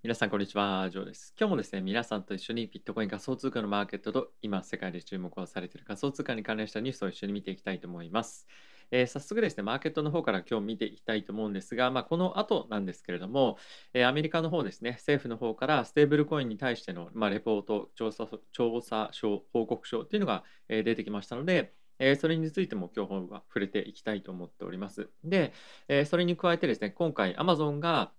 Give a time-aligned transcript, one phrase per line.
[0.00, 0.88] 皆さん、こんにちは。
[0.90, 1.34] ジョーです。
[1.36, 8.46] 今日もですね、皆さんと一緒にビットコイン仮想通貨のマーケットと今、世界で注目をされている仮想通貨に関連したニュースを一緒に見ていきたいと思います。
[8.92, 13.58] えー、早速ですね、マーケットの方から今日見ていきたいと思うんですが、まあ、この後なんですけれども、
[13.92, 25.10] えー、アメリカの方ですね、政府の方からステーブルコインに対しての、まあ、レポート、調査調査書、報告書というのが、えー、出てきましたので、えそれについても今日は触れていきたいと思っております。
[25.24, 25.52] で、
[25.88, 28.12] えそれに加えてですね、今回 Amazon が、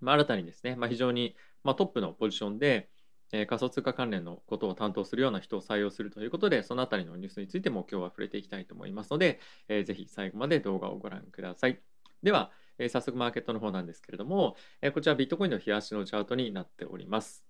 [0.00, 2.88] まあ、新たにですね、まあ、非常にまあ、トップのポジションで、
[3.32, 11.80] えー、仮想通貨関連のことを担当するような人を採用するということで、そのあたりのニュースについても今日は触れていきたいと思いますので、えー、ぜひ最後まで動画をご覧ください。
[12.22, 17.44] では、えー、早速マーケットの方なんですけれども、えー、こちらビットコインの冷やしのチャートになっております。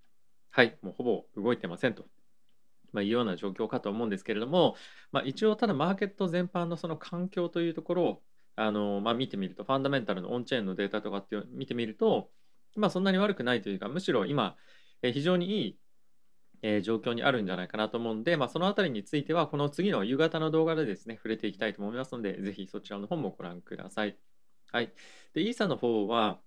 [0.51, 2.05] はい、もうほぼ動いてませんと。
[2.93, 4.75] まあ、いうような状況かと思うんですけれども、
[5.13, 8.23] まあ、一応ただマーケット全般のその環境というところを
[8.57, 12.31] あの、まあ、見てみるとファンダメンタルのオンチェーンのデータとかって見てみると、
[12.77, 14.57] まあ、そんなに悪くないというか、むしろ今、
[15.03, 15.81] え非常にいい、
[16.63, 24.19] え状況にあるんじゃないかなと思うんで、まあ、そのあたりについては、この次の夕方の動画でですね、触れていきたいと思いますので、ぜひそちらの方もご覧ください。
[24.73, 24.93] はい。
[25.35, 26.41] で、イーサの方は、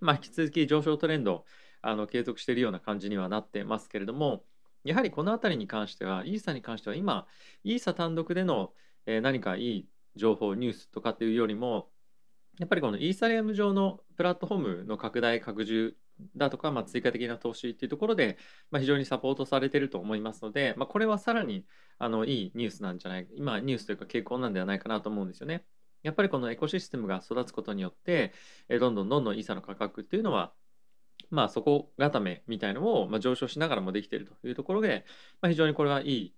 [0.00, 1.44] まあ、引き続き上昇トレンド、
[1.82, 4.44] あの継続しているような感じにはなってますけれども、
[4.84, 7.26] やはりこのあたりに関しては、イーサに関しては今、
[7.62, 8.74] イーサ単独での、
[9.06, 11.90] え何かいい情報、ニュースとかっていうよりも、
[12.58, 15.96] やっぱりこのイーサリアム上のプラットフォームの拡大拡充
[16.36, 18.38] だとか、まあ、追加的な投資っていうところで、
[18.70, 21.64] まあ、非常にサポートされていると思いますので、まあ、これはさらに
[21.98, 25.64] あのいいニュースなんじゃない今ニュースというか傾向なんではないかなと思うんですよね。
[26.02, 28.32] やっぱりこのエコシステムが育つことによって
[28.68, 30.52] えどんどんどんどんイーサの価格っていうのは
[31.30, 35.06] まあ底固めみたいのをま上昇しながらもできているというところで、
[35.40, 36.34] ま、非常にこれはいい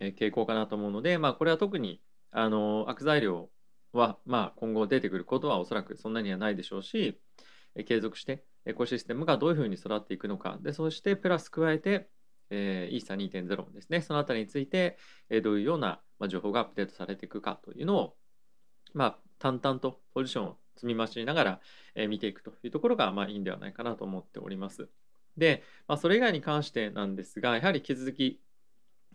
[0.00, 3.50] 傾向かなと思うので、まあ、これは特にあの悪材料
[3.92, 7.20] は、まあ、今後出てくることはおそらくそんなにはないでしょうし、
[7.86, 12.10] 継続してエコシステムがどういうふうに育っていくのか、でそしてプラス加えて、
[12.50, 18.16] えー、イーサ2.0ですね、そのあたりについて、え、どういうような、まあ、情報がアップデートされていくかというのを、
[18.92, 21.60] まあ、淡々とポジションを積み増しながら、
[21.94, 24.88] え、見ていくというところが、まあ、いいんではないかなと思っております。
[25.36, 28.40] で、まあ、それ以外に関してなんですが、やはり引き続き、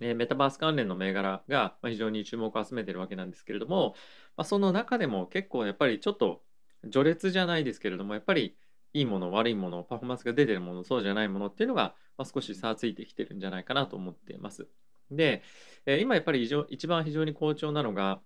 [0.01, 3.95] えメタバース関連の銘柄が非常に注目を集めてるわけなんですけれども、
[4.35, 6.41] ま、その中でも結構やっぱりちょっと
[6.91, 8.57] 序列じゃないですけれどもやっぱり
[8.93, 14.67] いいもの悪いものパフォーマンスが出てるものそうじゃないものっていうのが、ま、少し差がついてきてるんじゃないかなと思っています。
[15.11, 15.43] で、
[15.85, 18.21] え今やっぱり一番非常に好調なのが、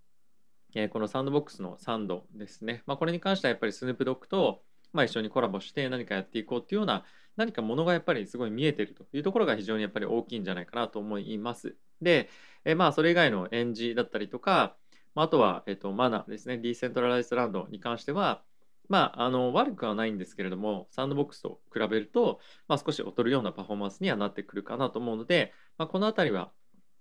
[0.76, 2.84] えこのサンドボックスのサンドですね。
[2.86, 4.64] まあ、これに関してはやっぱりスヌープドッグと、
[4.94, 7.04] まあ、一緒にコラボして何かやっていこうっていうような
[7.40, 11.78] 何かものがやっぱりすごい見えてるというところが非常にやっぱり大きいんじゃないかなと思います。
[12.02, 12.30] で、
[12.66, 14.76] えまあそれ以外のエンジだったりとか、
[15.16, 18.44] あとは、えっと、マナーですね、ディーセントラライズランドに関しては、
[18.90, 26.52] まあ、あの悪くはないんですけれども、サンドボックスと比べると、まあ、少し劣るようなパフォーマンスにはなってくるかなと思うので、まあ、このあたりは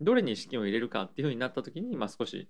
[0.01, 2.49] どれに資金を入れるかっていうふうになったときに、まあ、少し、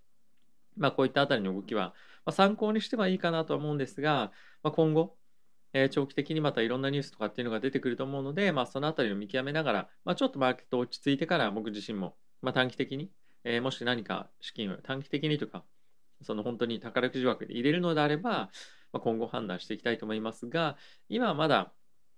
[0.77, 1.95] まあ、こういったあたりの動きは、
[2.25, 4.33] まあ、参考にしてはいいかなとは思うんですが、
[4.63, 5.18] まあ、今後、
[5.73, 13.11] えー、長期的にまたいろんなニュースとかっていうのが出てくると思うので、まあ、そのあたりを見極めながら、まあ、ちょっとマーケット落ち着いてから僕自身も、まあ、短期的に、
[13.45, 15.65] えー、もし何か資金を短期的にとか、
[16.23, 18.51] その本当に宝くじ枠で入れるのであれば、
[18.93, 20.77] まあ、今後判断していきたいと思いますが、
[21.09, 21.73] 今はまだ、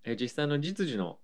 [0.04, 1.18] えー、実際の実需の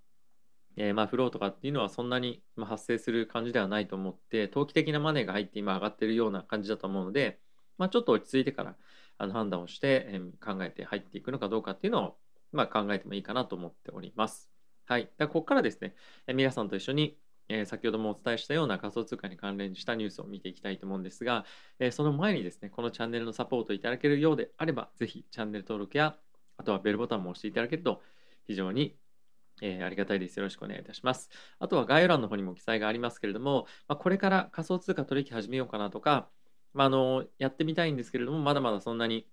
[0.76, 7.41] えー、まあフローとかっていうのはそんなに発生する感じではないと思って、投機的なマネーが入って今上がってるような感じだと思うので、
[7.78, 8.76] まあ、ちょっと落ち着いてから
[9.19, 12.16] あの判断をして、え、考えて入っていくのかどうかっていうのを
[12.53, 14.50] まあ、考えてもいいかなと思っております。
[14.87, 15.10] はい。
[15.19, 15.94] でここからですね、
[16.27, 17.19] え皆さんと一緒に、
[17.49, 21.44] え、先ほどもお伝えしたような仮想通貨に関連したニュースを見ていきたいと思うんですが、
[21.78, 26.16] え、その前にですね、このチャンネルのサポートいただけるようであれば、ぜひチャンネル登録や、
[26.56, 28.03] あとはベルボタンも押していただけると
[28.47, 28.97] 非常に
[29.62, 30.37] えー、ありがたいです。
[30.38, 31.31] よろしくお願いいたします。
[31.59, 36.28] あとは概要欄の方にも記載がありますけれども、まあ、これから仮想通貨取引始めようかなとか、
[36.76, 39.26] まあ、あのやってみたいんですけれども、まだまだそんなに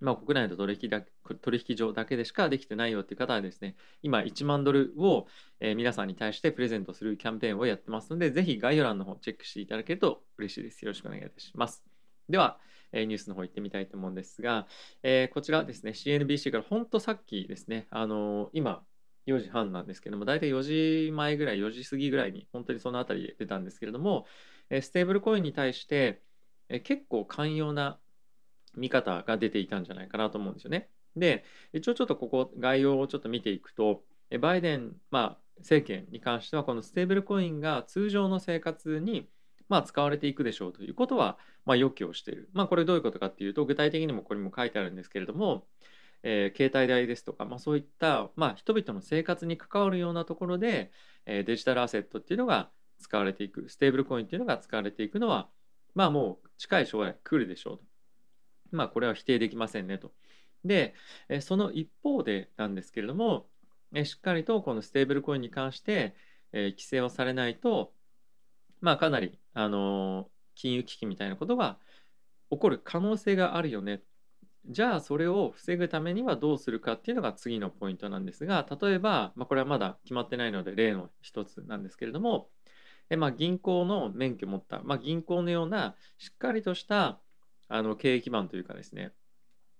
[0.00, 1.02] まあ、国内の取引だ
[1.40, 5.26] 取引所だけでしかできてないよっていう方はですね、今1万ドルを、
[5.60, 10.84] え、皆さんに対してプレゼントするキャンペーンをやってますので、ぜひ概要欄の方チェックしていただけると嬉しいです。
[10.84, 11.84] よろしくお願いいたします。
[12.28, 12.58] では、
[12.92, 14.66] え、ニュースの方行ってみたいと思うんですが、
[15.02, 18.84] え、こちらですね、CNBC から本当さっきですね、あの今、
[19.26, 24.26] 4時半なんですけども、大体4時前ぐらい、4時過ぎぐらいに、本当にそのあたりで出たんですけれども、
[24.70, 26.20] ステーブルコインに対して、
[26.68, 27.98] え結構寛容な
[28.76, 30.88] 見方が出ていたんじゃないかなと思うんですよね。
[31.16, 34.02] で、一応ちょっとここ概要をちょっと見ていくと、
[34.40, 39.28] バイデン、まあ、政権に関してはこのステーブルコインが通常の生活に
[39.68, 42.50] まあ使われていくでしょうということはまあ予期をしている。
[42.52, 45.66] まあこれどういうことかっていうと具体的にもここにも書いてあるんですけれども、
[46.22, 50.90] えー、携帯代ですとか、まあ、そういった、まあ、人々の生活に関わるようなところで、
[51.26, 55.48] えー、デジタルアセットっていうのが使われていくステーブルコインっていうのが使われていくのは
[55.94, 57.84] まあもう近い将来来るでしょうと。
[58.72, 60.12] まあこれは否定できませんねと。
[60.64, 60.94] で、
[61.40, 63.46] その一方でなんですけれども、
[64.04, 66.14] しっかりとこのステーブルコインに関して、
[66.52, 67.92] え規制をされないと、
[68.80, 71.78] まあかなり、あの金融危機みたいなことが
[72.50, 74.02] 起こる可能性があるよね。
[74.66, 82.48] じゃあそれを防ぐためにはどうするかっていうのが次のポイントなんですが例えば、まあ、これはまだ決まってないので例の一つなんですけれども
[83.10, 87.20] えまあ、銀行の免許を持った、まあ、銀行のようなしっかりとした
[87.68, 89.12] あの経営基盤というかですね、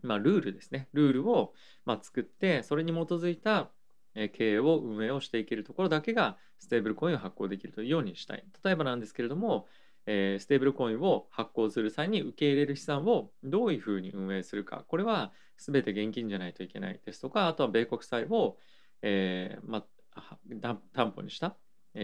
[0.03, 0.89] まあ、ルールですね。
[0.93, 1.55] ルールを
[1.85, 3.71] まあ作ってそれに基づいた
[4.15, 8.45] 経営を運営をしていけるところだけがステーブルコインを発行できるというようにしたい。
[8.65, 9.67] 例えばなんですけれども、
[10.07, 14.85] えー、ステーブルコインを発行する際に受け入れる資産をどういうふうに運営するか。
[14.87, 18.59] これは全て現金じゃないといけないですとかあとは米国債を、
[19.03, 19.85] えーま
[20.15, 20.39] あ、
[20.93, 21.57] 担保にした。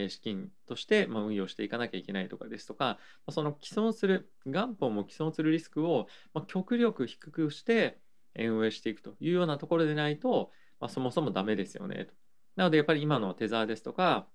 [0.08, 2.98] 資金としてま運用していかなきゃいけないとかですとか
[3.30, 6.06] その既存する元本も既存するリスクを
[6.46, 7.98] 極力低くして
[8.36, 12.14] 運営していくというようなところでないと、ま、そもそもダメですよねと。
[12.56, 14.28] なのでやっぱり今のテザーですとか、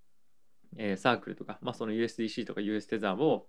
[0.78, 3.48] えサークルとか、ま、その USDC とか US テザーを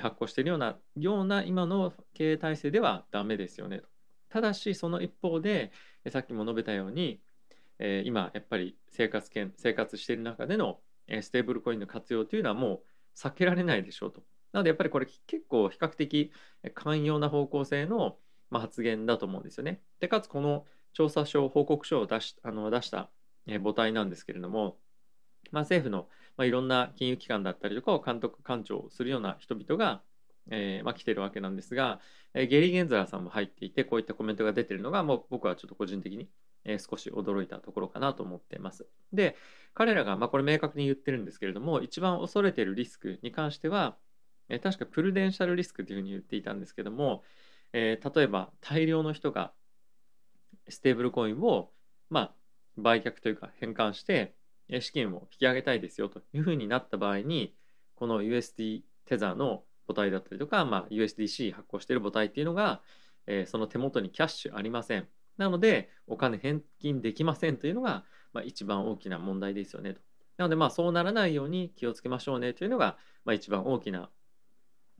[0.00, 3.88] 発行しているようなような今の経営体制ではダメですよねと。
[4.30, 5.72] ただしその一方で
[6.10, 7.20] さっきも述べたように
[8.04, 12.82] 今やっぱり生活圏生活している中でのステーブルコインの活用というのはもう
[13.16, 14.22] 避けられないでしょうと。
[14.52, 16.32] なのでやっぱりこれ結構比較的
[16.74, 18.18] 寛容な方向性の
[18.50, 19.80] 発言だと思うんですよね。
[20.00, 23.10] でかつこの調査書報告書を出しあの出した
[23.46, 24.78] 母体なんですけれども、
[25.50, 30.02] まあ、政府の、まあ、いろんな金融機関だったりとかを監督官庁するような人々が、
[30.50, 32.00] えーまあ、来てるわけなんですが、
[32.32, 36.28] え、ゲリー・ゲンザラーさんも入っていてこういったコメントが出てるのがもう僕はちょっと個人的に
[36.64, 38.86] え少し驚いたところかなと思っています。
[39.12, 39.36] で、
[39.74, 43.96] 彼らが、まあ、これ明確に言ってるんですけれども、一番恐れているリスクに関しては、
[44.48, 47.22] え確かプルデンシャルリスクというふうに言っていたんですけども、
[47.72, 49.52] えー、例えば大量の人が
[50.68, 51.70] ステーブルコインを、
[52.08, 52.34] まあ、
[52.76, 54.34] 売却というか変換して
[54.80, 57.54] 資金を引き上げたいですよというふうになった場合に
[57.96, 62.80] この USD テザーの母体だったりとか、まあ、USDC 発行している母体っていうのが、
[63.26, 65.08] えー、その手元にキャッシュありません。
[65.36, 70.00] なので、お金返金できませんというのが、まあ、一番大きな問題ですよねと。
[70.36, 74.10] なので、まあ、そうならないように気をつけましょうねというのが、まあ、一番大きな、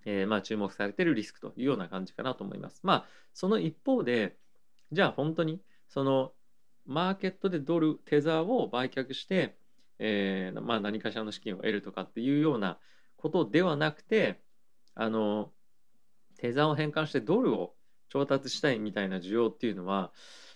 [0.04, 2.80] えー、まあ、注目されているリスクというような感じかなと思います。
[2.82, 4.36] まあ、その一方で、
[4.92, 6.32] じゃあ本当に、その、
[6.86, 9.56] マーケットでドル、テザーを売却して、
[9.98, 12.78] えー、まあ、何かしらの資金を得るとかっていうような
[13.16, 14.40] ことではなくて、
[14.94, 15.50] あの、
[16.36, 17.74] テザーを変換してドルを
[18.08, 20.12] 調達したいみたいな需要っていうのは、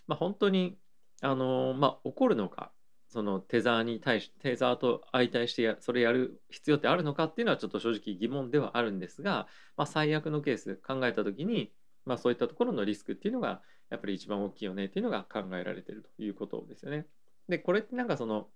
[0.07, 0.79] まあ、本当に
[1.21, 2.71] あの、まあ、起こるのか
[3.09, 9.47] そのテザーに対しテザーと相対してそれやる必要ってあるのかっていうのはちょっと正直疑問ではあるんですが、
[9.77, 11.73] まあ、最悪のケース考えた時に、
[12.05, 17.07] まあ、そういったところのリスクっていうのがやっぱり一番大きいよねっていうのが考えられてるということですよね。
[17.49, 18.49] でこれってなんかその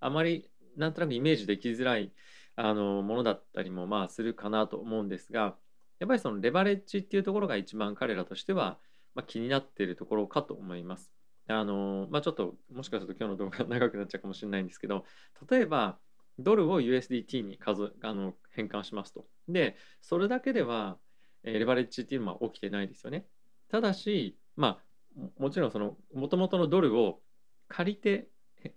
[0.00, 2.12] あまりなんとなくイメージできづらい
[2.56, 5.56] あのものだったりもまあするかなと思うんですが
[6.00, 8.78] やっぱりそのレバレッジっていうところが一番彼らとしては、
[9.14, 11.12] まあ、気になっているところかと思います。
[11.46, 15.04] あのまあ、ちょっともしかすると今日の動画長くなっちゃうかもしれないんですけど
[15.50, 15.98] 例えば
[16.38, 19.26] ドルを USDT に数あの変換しますと。
[19.48, 20.98] でそれだけでは、
[21.42, 23.26] レバレッジっていうのは起きてないですよね。
[23.68, 24.78] ただしま
[25.18, 27.20] あもちろんその元々のドルを
[27.68, 28.28] 借りて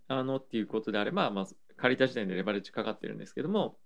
[0.07, 1.47] あのっていうことであれば、まあ、
[1.77, 3.77] 借りた時点でレバレッジかかってるんですけども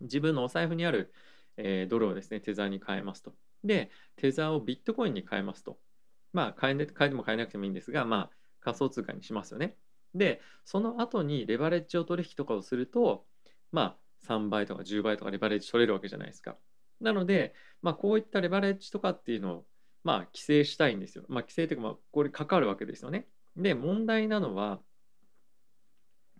[0.00, 1.12] 自分のお財布にある
[1.56, 3.34] えー、ドルをですね、テザーに変えますと。
[3.64, 5.78] で、テザーをビットコインに変えますと。
[6.32, 9.76] まあ、変え,、変えても変えなくてもいいんですが、まあ、仮想通貨にしますよね。
[10.14, 13.26] で、その後にレバレッジを取引とかをすると、
[13.72, 16.56] まあ、3倍とか10倍とかレバレッジ取れるわけじゃないですか。
[17.00, 19.66] なので、まあ、こういったレバレッジとかっていうのを、
[20.04, 21.24] まあ、規制したいんですよ。
[21.28, 23.26] まあ、規制というか、まあ、これかかるわけですよね。
[23.56, 24.80] で、問題なのは、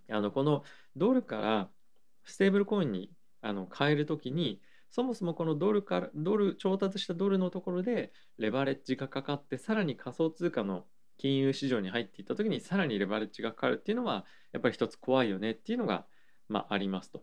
[0.08, 0.64] あのこの
[0.96, 1.70] ドルから
[2.24, 3.12] ステーブルコインに
[3.42, 10.84] あの変えるときに、そもそもこのドルからドル調達したドルのところでレバレッジがかかってさらに仮想通貨の
[11.16, 16.06] 金融市場に入っていった時にさらにレバレッジがかかるっていうのはやっぱり一つ怖いよねっていうのが、
[16.48, 17.22] まあ、ありますと。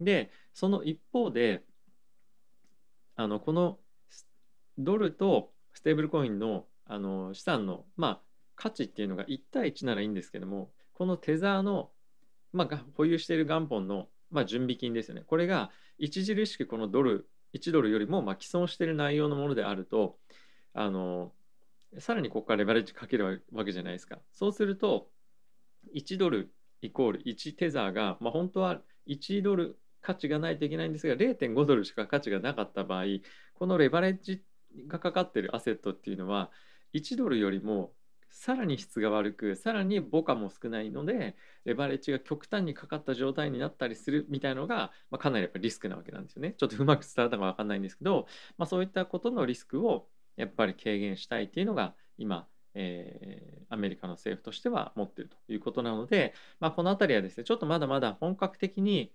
[0.00, 1.64] でその一方で
[3.16, 3.78] あのこの
[4.78, 8.20] ドルとステーブルコインのあの資産の、まあ、
[8.56, 11.90] 価値っていうのが1対1ならいいんですけどもこのテザーの、
[12.52, 15.22] まあ、保有している元本のまあ、準備金ですよね。
[15.26, 15.70] これが
[16.02, 20.18] 著しくこのドル、1ドルよりもまあ既存している内容のものであると、
[20.72, 21.32] あの
[21.98, 24.18] さらにここからレバレッジかけるわけじゃないですか。
[24.32, 25.10] そうすると、
[25.94, 33.04] 1ドルイコール1テザーが、まあ、本当は1ドル価値がないといけないんですが、0.5ドルしか価値がなかった場合、
[33.54, 34.42] このレバレッジ
[34.86, 36.50] がかかってるアセットっていうのは、
[36.94, 37.92] 1ドルよりも
[38.30, 46.54] さらに質が悪くさらに母価も少ないのでレバレッジが極端にかかった状態になったりするみたいのが、まあ、かなりやっぱリスクなわけなんですよね。
[46.56, 59.12] ちょっとうまく伝わったか分かんないんですけど、まあ、そういったことのリスクをやっぱり軽減したいっていうのが今、えー、アメリカの政府としては持っているということなので、まあ、この辺りはですねちょっとまだまだ本格的に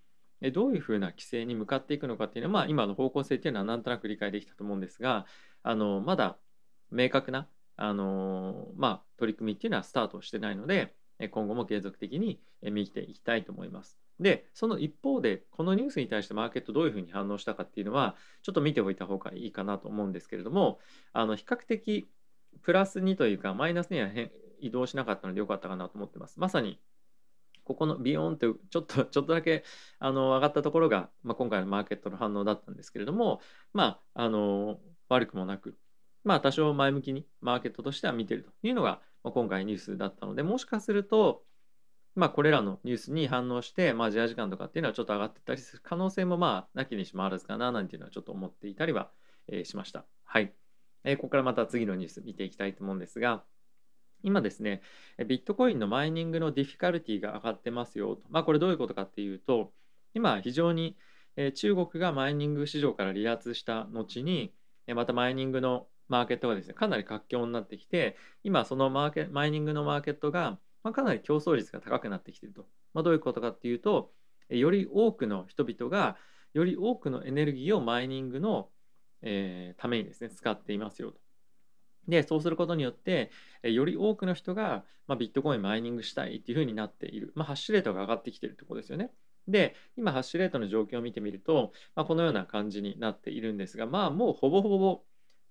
[0.53, 5.25] どういうふうな規制に向かっていくのかっていうのは、まあ、今の方向性っていうのはなんとなく理解できたと思うんですが
[5.63, 6.37] あのまだ
[6.91, 10.93] 明確なあのまあ、取り組みっていうのはスタートしてないので
[11.31, 13.97] 今後も継続的に見ていきたいと思います。
[14.19, 20.79] でその一方でこのニュースに対してマーケットどういうふうに反応したかっていうのはちょっと見ておいた方がいいかなと思うんですけれども
[21.11, 22.07] あの比較的
[22.61, 24.07] プラスにというかマイナスには
[24.59, 26.39] 移動しなかったのでよかったかなと思ってます。
[26.39, 26.79] まさに
[27.65, 29.63] ここのビヨーンってちょっとちょっとだけ
[29.99, 33.41] あの上がったところが、まあ、今回のマーケットの反応だったんですけれども
[33.73, 34.79] まああの
[35.09, 35.75] 悪くもなく
[36.25, 41.43] まあ多少前向きにマーケットとしては見てるというのが、まあ、今回ニュースだったので、もしかすると、
[42.15, 49.11] まあこれらのニュースに反応して、まあジア時間とかっていうのはちょっと上がってたりする可能性もまあなきにしもあらずかななんていうのはちょっと思っていたりは、
[49.47, 50.05] えー、しました。
[50.23, 50.53] はい。
[51.03, 53.43] えー、ここからまた次のニュース見ていきたいと思うんですが、
[54.23, 54.81] 今ですね、
[55.27, 58.23] ビットコインのマイニングの difficulty が上がってますよと。
[58.29, 59.71] まあこれどういうことかっていうと、
[60.15, 60.97] 今非常に
[61.53, 64.53] 中国がマイニング市場から離脱した後に、
[64.95, 74.11] またマイニングのマーケットがですねかなり活況になってきて今そのマーケマイニングのマーケットが、まあ、かなり競争率が高くなってきていると、まあ、どういうことかっていうと
[74.49, 76.17] より多くの人々が
[76.53, 78.69] より多くのエネルギーをマイニングの、
[79.21, 81.19] えー、ためにですね使っていますよと。
[82.07, 83.31] でそうすることによって
[83.63, 89.09] より多くの人が、まあ、ビットコインマイニングしたいっていうふうになっている、まあ、ハッシュレートが上がってきているってことですよね。
[89.47, 95.03] で今ハッシュレートの状況を見てみると、まあ、このような感じになっているんですがまあもうほぼほぼ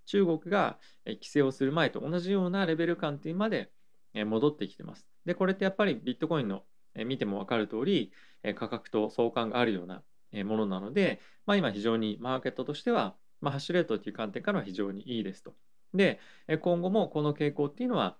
[0.06, 3.70] 中国が規制をする前と同じようなレベル感っていうまで
[4.14, 5.06] 戻ってきてます。
[5.24, 6.64] で、これってやっぱりビットコインの
[7.06, 8.12] 見ても分かる通り
[8.54, 10.02] 価格と相関があるような
[10.44, 15.54] ものなので、まあ、今非常にマーケットとしては、まあ、ハッシュレートっていう観点からは非常にいいですと。
[15.92, 16.20] で、
[16.60, 18.16] 今後もこの傾向っていうのは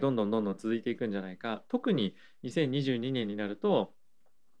[0.00, 1.62] どんどんどんどん続いていくんじゃないか。
[1.68, 3.94] 特に2022年になると、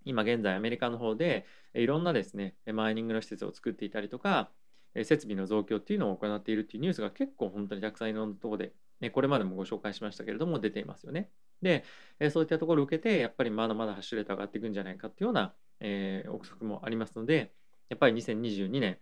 [0.04, 4.50] 今現在アメリカの方でいろんなですね、マイニングの施設を作っていたりとか、
[4.94, 11.30] 設備の増強っていうのを行っているっていうニュースが結構本当にたくさんいろんなところで、ね、これまでもご紹介しましたけれども出ていますよね。
[11.62, 11.84] で、
[12.30, 17.52] そういったところを受けて、やっぱりまだまだハッシュレート上がっていくんじゃないかっていうような、え、憶測もありますので、
[17.88, 18.98] やっぱり2022年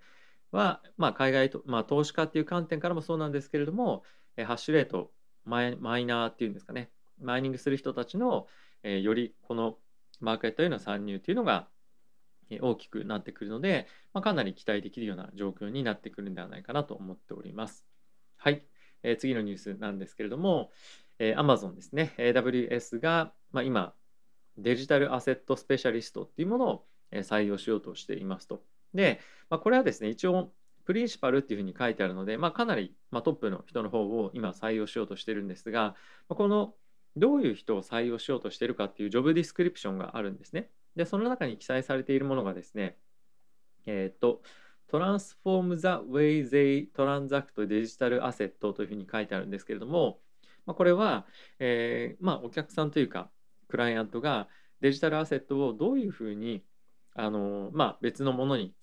[0.50, 4.02] は、まあ、海外と、まあ、投資家っていう観点からもそうなんですけれども、
[4.36, 5.12] ハッシュレート
[5.44, 6.90] マイマイナーっていうんですかね、
[7.20, 8.46] マイニングする人たちの、
[8.82, 9.78] え、よりこの
[10.20, 11.68] マーケットへの参入っていうのが
[12.60, 17.86] 大きくなってくるので、まあ、かなり期待できるような状況になってくるんではないかなと思っております。
[18.36, 18.64] はい、
[19.02, 20.70] えー、次のニュースなんですけれども、
[21.18, 23.94] えー、Amazon ですね、AWS が、まあ、今、
[24.56, 28.62] デジタルアセットスペシャリストっていうものを採用しようとしていますと。
[28.94, 30.52] で、まあ、これはですね、一応、
[30.84, 35.94] プリンシパルっていうふうに書いてあるので、まあ、かなり、ま、トップの人の方を今採用しようとしてるんですが、
[36.28, 36.74] この
[37.16, 40.70] どういう人を採用しようとしてるかっていうジョブディスクリプションがあるんですね。
[40.96, 42.96] で、その中に記載されているものがですね、
[43.86, 44.42] えっ、と、
[44.90, 50.20] Transform the way they transact digital asset というふうに書いてあるんですけれども、
[50.64, 51.26] まあ、これは、
[51.58, 53.30] えー、まあ、お客さんというか、
[53.68, 54.48] クライアントが
[54.80, 56.64] デジタルアセットをどういうふうに
[57.14, 58.74] あの、まあ、別のものに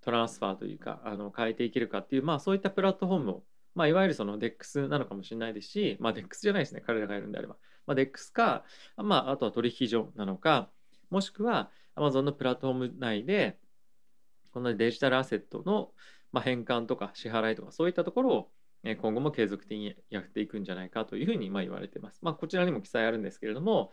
[0.00, 3.42] トランスファーというかあの変えていけるかっていう、まあ、そういったプラットフォームを、
[3.74, 8.64] まあ、いわゆるその DEX なのかもしれないですし、まあ、DEX じゃないですね彼らがやるんであれば、まあ、DEX か、
[8.96, 10.70] まあ、あとは取引所なのか、
[11.12, 13.58] もしくは Amazon のプラットフォーム内で
[14.52, 15.92] このデジタルアセットの
[16.40, 18.50] 返還とか支払いとかそういったところを
[18.84, 22.18] 今後も継続的にやっていくんじゃないかというふうに言われています。
[22.22, 23.92] まあ、こちらにも記載あるんですけれども、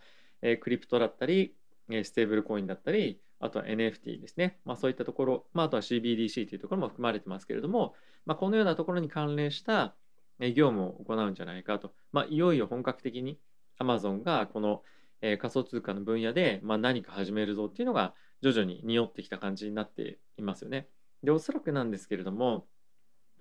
[0.60, 1.54] クリプトだったり、
[1.88, 4.58] ステーブルコインだったり、あとは NFT ですね。
[4.64, 7.94] まあ、そういったところ、まあ、あとは CBDC というところも含まれてますけれども、
[8.26, 9.94] まあ、このようなところに関連した
[10.40, 11.94] 業務を行うんじゃないかと。
[12.10, 13.38] まあ、いよいよ本格的に
[13.78, 14.82] Amazon がこの
[15.22, 20.88] えー、仮想通貨の分野で、まあ、何か始めるぞっていうのが徐々に匂ってきた感じになっていますよね。
[21.22, 22.66] でおそらくなんですけれども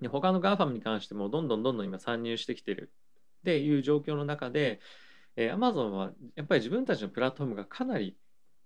[0.09, 2.91] 他の GAFAM に関してもどんどんどんどん今参入してきてる
[3.39, 4.79] っていう状況の中で、
[5.35, 8.17] えー、Amazon はやっぱり自分たちのプラットフォームがかなり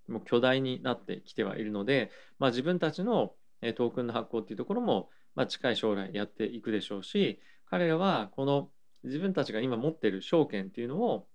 [0.08, 3.34] もう巨大になってきてはいるので、まあ、自分たちの
[3.75, 7.39] トークンの発行っていうところも、まあ、近い将来やっていくでしょうし
[7.70, 8.70] 彼らはこの
[9.03, 11.27] 自分たちが今持ってる証券っていうのを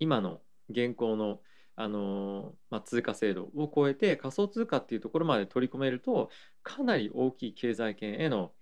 [0.00, 0.40] 今の
[0.70, 1.40] 現行の
[1.76, 6.30] あのまあ、通貨制度を超えて仮想通貨っていうところまで取り込めると
[6.62, 8.52] かなり大きい経済圏への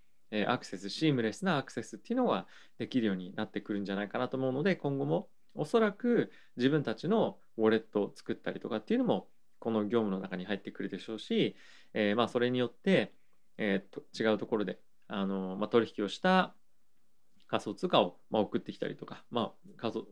[0.46, 2.46] アクセスシームレスなアクセスっていうのが
[2.78, 9.28] できるようになってくるんじゃないかなと思うので今後もおそらく自分たちのウォレットを作ったりとかっていうのも
[9.58, 11.54] この業務の中に入ってくるでしょうし、
[11.92, 13.12] えー、まあそれによって、
[13.58, 14.78] えー、と違うところで
[15.08, 16.54] あの、まあ、取引をした
[17.46, 20.06] 仮想通貨を、まあ、送ってきたりとか、まあ、仮想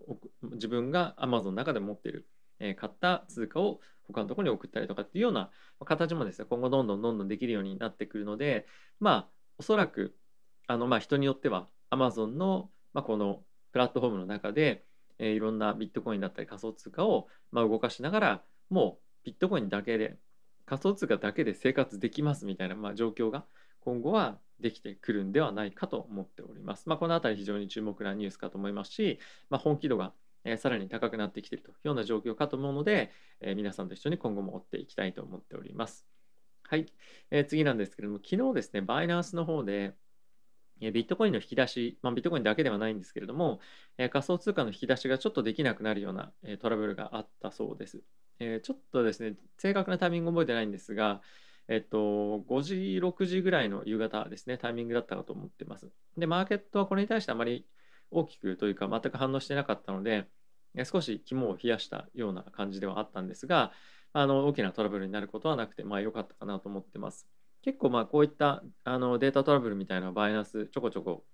[0.61, 2.29] 自分が Amazon の中で持っている、
[2.61, 5.50] えー、買った通貨を他のところに送ったりとかっていうような
[5.85, 8.67] 形もですね今後どんどんどんどんできるようになってくるので
[8.99, 10.14] まあおそらく
[10.67, 14.85] あの、まあ、人によっては Amazon の、まあ、このプラットフォームの中で、
[15.19, 20.17] えー、いろんなビットコインだったり仮想通貨を、まあ、動かしながらもうビットコインだけで
[20.67, 23.45] 仮想通貨だけで生活できますみたいな、まあ、状況が
[23.81, 26.88] 今後はできてくるんではないかと思っております。
[26.88, 30.12] まあ、この辺り非常に注目なニュースかと思いますし、まあ、本気度が
[30.45, 36.07] えさらに高くなってきているというような状況かと思うので、え皆さんと一緒に今後も追っていきたいと思っております。
[36.65, 36.87] はい、
[37.31, 39.95] え、次なんですけれども、昨日ですね、バイナンスの方で、
[40.81, 43.61] ビットコインの引き出し、まあ、ビットコインだけではないんですけれども、
[43.99, 48.03] え仮想通貨の引き出しがちょっとできなくなるような、えトラブルがあったそうです。
[48.39, 51.21] えちょっとですね、正確なタイミング覚えてないんですが、
[51.69, 55.91] えっと、5時、6時ぐらいの夕方ですね、タイミングだったかと思ってます。
[56.17, 57.67] で、マーケットはこれに対してあまり
[58.11, 60.26] 大きくというか、全く反応してなかったので、
[60.85, 63.73] 少し肝を冷やしたような感じではあったんですが、
[64.12, 67.26] あの大きなトラブルになることはなくて、まあ良かったかなと思ってます。
[67.62, 71.25] 結構まあこういったあのデータトラブルみたいなバイナスちょこちょこ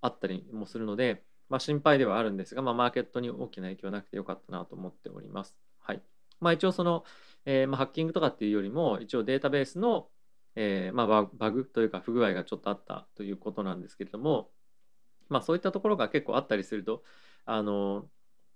[0.00, 5.56] あったりもするので、まあ、心配ではあるんですが、まあ、マーケットに大きな影響はなくてよかったなと思っております。
[5.80, 6.02] はい。
[6.40, 7.04] まあ、一応その、
[7.44, 10.08] えー、まあハッキングとかっていうよりも、一応データベースの
[10.54, 14.50] えー、まあ、バグというか不具合がちょっとあったということなんですけれども、
[15.32, 17.02] まあ、そういったところが結構あったりすると
[17.44, 18.06] あの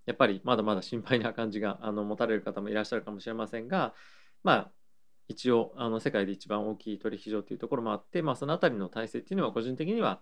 [0.06, 3.95] やっぱりまだまだ心配な感じがあの持たれる方もいらっしゃるかもしれませんが、
[4.45, 4.73] まあ、
[5.29, 10.20] 一応あの世界で一番大きい取引所というところもあって、まあ、その辺りの体制っていうのは個人的には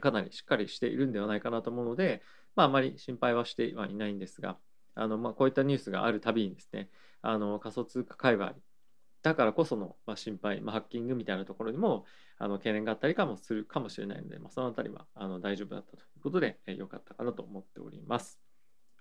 [0.00, 2.22] かなりしっかりしているんではないかなと思うので、
[2.56, 4.58] まあ、あまり心配はしてはいないんですが
[4.94, 6.88] あの、まあ、こういったニュースがあるたびにですね
[7.20, 8.54] あの仮想通貨界隈
[9.26, 12.04] だからこその、まあ、心配、まあ、ハッキングみたいなところにも
[12.38, 18.38] あの懸念があったりかもするかもしれないので、まあ、そのあたりはあの大丈夫だったということで、えー、よかったかなと思っております。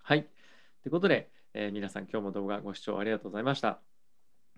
[0.02, 0.24] はい。
[0.24, 3.82] ということで、えー、皆さん今日も動画ご視聴ありがとうございました。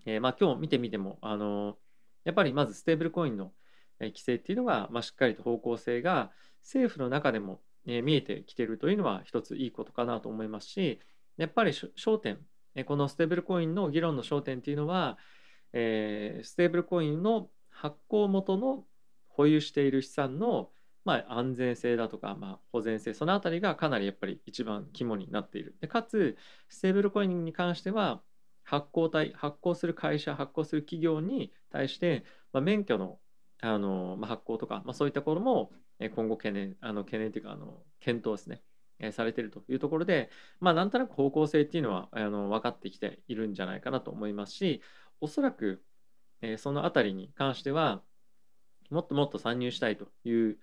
[0.06, 1.76] えー、まあ、今日見てみても、あの
[2.24, 3.52] やっぱりまずステーブルコインの
[4.00, 6.30] 規制っていうのが、まあ、しっかりと方向性が
[6.62, 10.98] 政府の中でも、え見えてきているというのは一ついいことかなと思いますし、
[11.36, 12.38] やっぱり焦点、
[12.86, 15.18] このステーブルコインの議論の焦点っていうのは、
[15.72, 18.84] えー、ステーブルコインの発行元の
[19.28, 20.70] 保有している資産の、
[21.04, 25.76] まあ、安全性だとか、まあ、保全性そのあたりがかなりやっぱり一番肝になっている。
[25.80, 26.36] でかつ
[26.68, 28.22] ステーブルコインに関しては
[28.64, 33.18] 発行体発行する会社発行する企業に対して、まあ、免許の
[33.60, 35.72] あの、まあ、発行とか、まあ、そういったところも
[36.14, 38.62] 今後懸念あの懸念というかあの検討ですね
[39.12, 40.28] されているというところで、
[40.60, 44.82] まあ、なんとなく方向性っていうのはあの分かってきているんじゃないかなと思いますし
[45.20, 45.82] おそらく、
[46.40, 48.02] えー、そのあたりに関しては
[48.90, 50.58] もっともっと参入したいという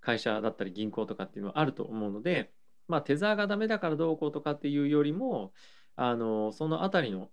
[0.00, 2.52] 会社だったり銀行とかっていうのはあると思うので、
[2.88, 5.52] まあ、テザーがダメだからどうこうとかっていうよりも
[5.96, 7.30] あのそのあたりの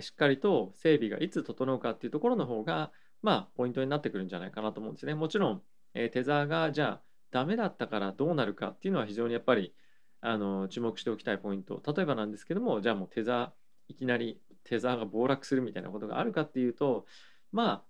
[0.00, 2.90] しっかりと整備がいつ整うかっていうところの方が
[3.22, 5.14] まあポイントになってくるんじゃないかなと思うんですね。
[5.14, 5.62] もちろん、
[5.94, 9.74] えー、テザーがじゃあダメだったからどうなるかっていうのは非常にやっぱり
[10.20, 17.06] あの注目しておきたいポイント例えばなんですけどもじゃあもうテザーいきなりテザーが暴落するみたいなことがあるかっていうと
[17.50, 17.82] まあ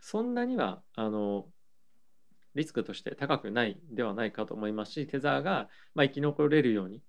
[0.00, 1.46] そんなにはあの
[2.54, 7.02] リスクとして高くないではないかと思いますしテザーが、まあ、生き残れるように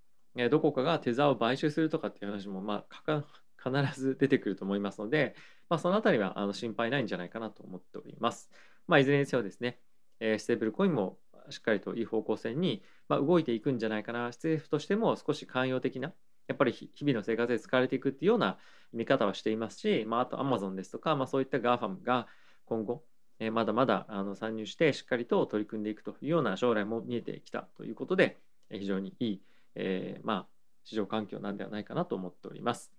[0.49, 3.23] どこかがテザーを買収するとかっていう話も、まあ、
[3.57, 5.35] 必ず出てくると思いますので、
[5.69, 8.49] まあ、そのあたりはあの心配ないんじゃないかなと思っております。
[8.87, 9.79] まあ、いずれにせよですね、
[10.19, 11.17] えー、ステーブルコインも
[11.49, 16.13] しっかりといい方向性に、ま、動いていくんじゃないかな政府としても少し寛容的な
[16.47, 18.57] やっぱり日々の生活で使われていくっていうような
[18.91, 22.27] 見方はしていますし、まあ、あと Amazon ですとか、まあ、そういった GAFAM が
[22.65, 23.03] 今後、
[23.39, 28.39] え、まだまだあの参入してしっかりと取り組んでいくというような将来も見えてきたということで、
[28.71, 29.41] 非常にいい、
[29.75, 30.47] えー、まあ、
[30.83, 32.91] 市場環境なんではないかなと思っております。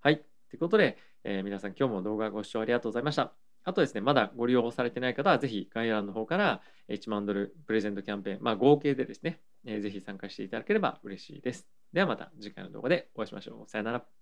[0.00, 0.18] はい。
[0.48, 3.32] ということで、え皆さん今日も動画ご視聴ありがとうございました。
[3.64, 11.79] あとですね、まだご利用されてない方は、ぜひ概要欄の方から1万ドルプレゼントキャンペーン、まあ、合計でですね、ぜひ参加していただければ嬉しいです。
[11.92, 13.68] ではまた次回の動画でお会いしましょう。
[13.68, 14.19] さよなら。